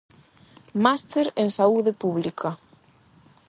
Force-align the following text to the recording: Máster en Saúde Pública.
Máster 0.85 1.27
en 1.43 1.47
Saúde 1.57 1.91
Pública. 2.01 2.49